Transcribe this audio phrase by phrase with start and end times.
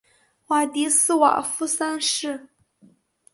[0.47, 2.49] 瓦迪斯瓦夫三世。